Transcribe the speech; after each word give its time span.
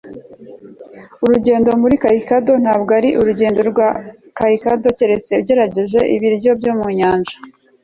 urugendo 1.23 1.69
muri 1.81 1.95
hokkaido 2.03 2.53
ntabwo 2.63 2.91
ari 2.99 3.09
urugendo 3.21 3.59
rwa 3.71 3.87
hokkaido 3.99 4.89
keretse 4.97 5.31
ugerageje 5.41 5.99
ibiryo 6.15 6.51
byo 6.59 6.71
mu 6.79 6.87
nyanja 6.97 7.35